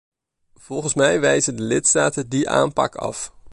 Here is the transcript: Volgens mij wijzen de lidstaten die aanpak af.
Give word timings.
Volgens 0.55 0.93
mij 0.93 1.19
wijzen 1.19 1.55
de 1.55 1.63
lidstaten 1.63 2.29
die 2.29 2.49
aanpak 2.49 2.95
af. 2.95 3.33